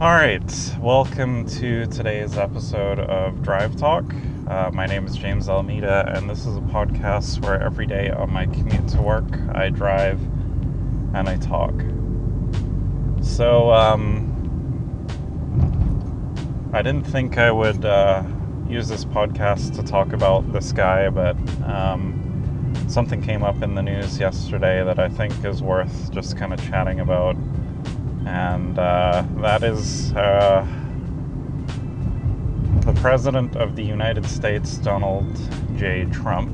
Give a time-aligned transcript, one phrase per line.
[0.00, 4.04] All right, welcome to today's episode of Drive Talk.
[4.46, 8.32] Uh, my name is James Alameda, and this is a podcast where every day on
[8.32, 9.24] my commute to work,
[9.56, 10.20] I drive
[11.14, 11.74] and I talk.
[13.24, 14.30] So, um,
[16.72, 18.22] I didn't think I would uh,
[18.68, 23.82] use this podcast to talk about this guy, but um, something came up in the
[23.82, 27.36] news yesterday that I think is worth just kind of chatting about
[28.28, 30.66] and uh, that is uh,
[32.84, 35.26] the President of the United States, Donald
[35.76, 36.04] J.
[36.12, 36.50] Trump.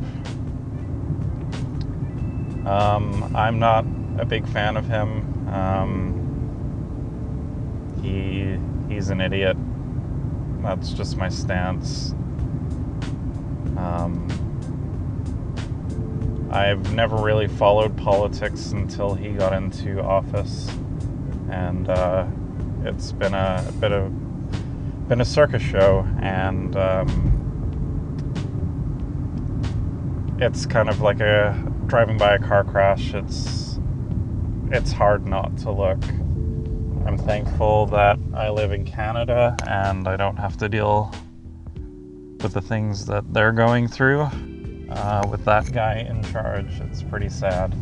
[2.64, 3.84] Um, I'm not
[4.18, 5.48] a big fan of him.
[5.48, 6.20] Um,
[8.02, 8.56] he
[8.92, 9.56] he's an idiot.
[10.62, 12.12] That's just my stance.
[13.76, 14.28] Um,
[16.52, 20.70] I've never really followed politics until he got into office
[21.50, 22.26] and uh,
[22.84, 24.12] it's been a, a, bit of
[25.08, 27.40] been a circus show, and um,
[30.40, 33.14] it's kind of like a driving by a car crash.
[33.14, 33.78] It's
[34.70, 36.02] it's hard not to look.
[37.06, 41.14] I'm thankful that I live in Canada and I don't have to deal
[42.40, 44.22] with the things that they're going through
[44.90, 46.80] uh, with that guy in charge.
[46.80, 47.74] It's pretty sad.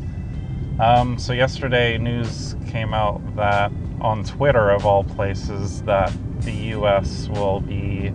[0.80, 3.70] Um, so yesterday, news came out that
[4.00, 7.28] on Twitter, of all places, that the U.S.
[7.28, 8.10] will be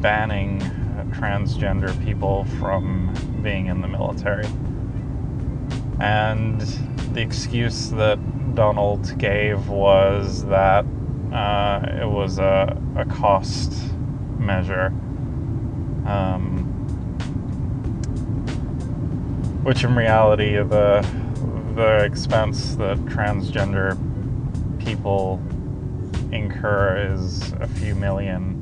[0.00, 0.60] banning
[1.10, 4.46] transgender people from being in the military.
[6.00, 6.60] And
[7.12, 8.18] the excuse that
[8.54, 10.84] Donald gave was that
[11.32, 13.72] uh, it was a, a cost
[14.38, 14.86] measure.
[16.06, 16.68] Um,
[19.62, 21.06] which in reality, the
[21.74, 23.96] the expense that transgender
[24.84, 25.40] people
[26.32, 28.58] incur is a few million.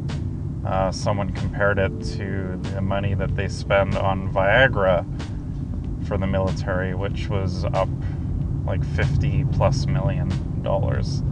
[0.64, 5.04] Uh, someone compared it to the money that they spend on Viagra
[6.06, 7.88] for the military, which was up
[8.64, 10.28] like 50 plus million
[10.62, 11.22] dollars.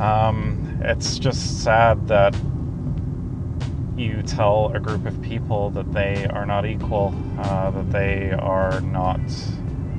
[0.00, 2.34] Um, it's just sad that
[3.96, 8.80] you tell a group of people that they are not equal, uh, that they are
[8.80, 9.20] not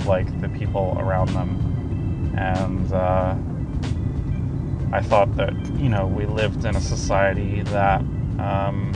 [0.05, 2.33] like the people around them.
[2.37, 3.35] And uh,
[4.95, 8.01] I thought that, you know, we lived in a society that
[8.39, 8.91] um,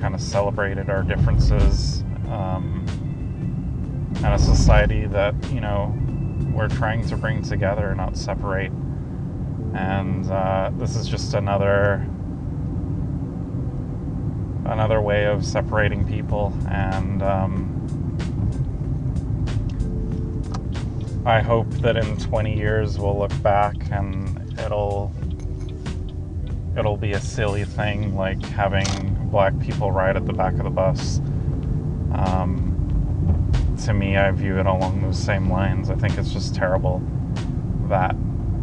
[0.00, 2.84] kind of celebrated our differences, um,
[4.16, 5.94] and a society that, you know,
[6.52, 8.72] we're trying to bring together, not separate.
[9.74, 12.06] And uh, this is just another
[14.66, 17.73] another way of separating people and um,
[21.26, 25.10] I hope that in 20 years we'll look back and it'll
[26.76, 28.84] it'll be a silly thing like having
[29.30, 31.20] black people ride at the back of the bus.
[32.12, 35.88] Um, to me, I view it along those same lines.
[35.88, 37.02] I think it's just terrible
[37.88, 38.10] that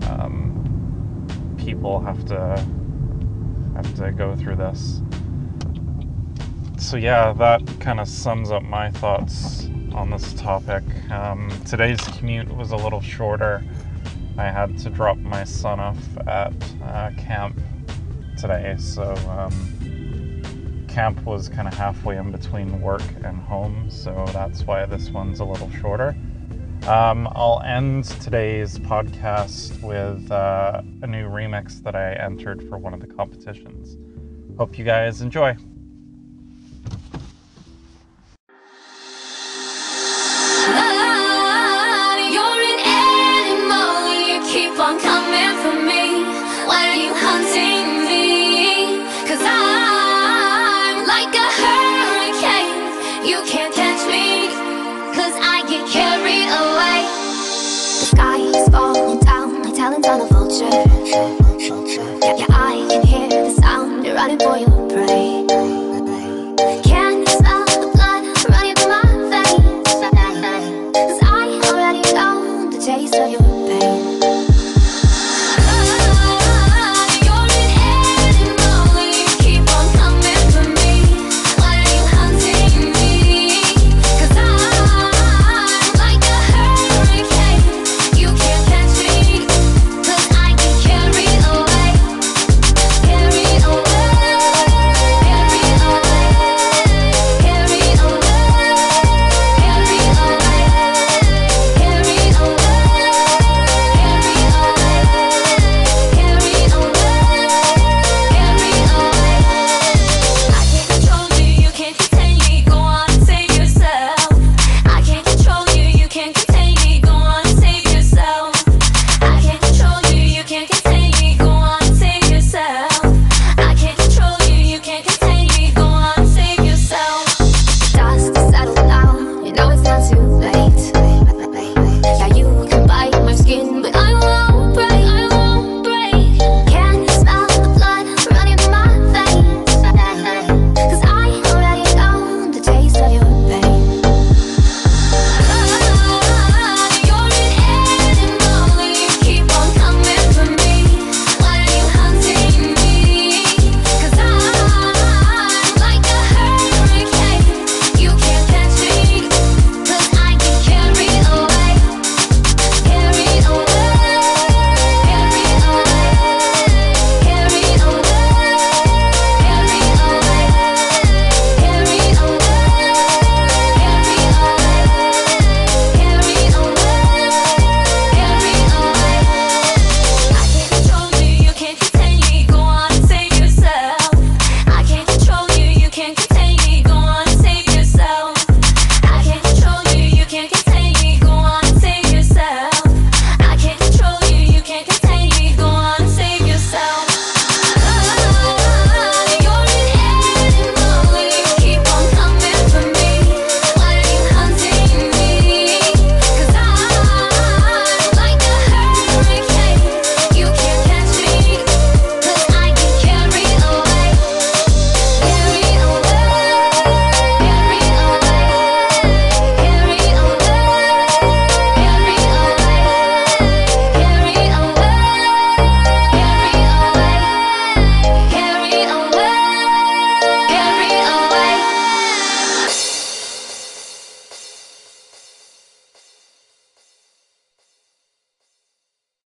[0.08, 2.64] um, people have to
[3.76, 5.02] have to go through this.
[6.78, 10.84] So yeah, that kind of sums up my thoughts on this topic.
[11.12, 13.64] Um, today's commute was a little shorter.
[14.38, 15.98] I had to drop my son off
[16.28, 16.54] at
[16.84, 17.60] uh, camp
[18.38, 24.64] today, so um, camp was kind of halfway in between work and home, so that's
[24.64, 26.16] why this one's a little shorter.
[26.88, 32.94] Um, I'll end today's podcast with uh, a new remix that I entered for one
[32.94, 33.98] of the competitions.
[34.58, 35.56] Hope you guys enjoy.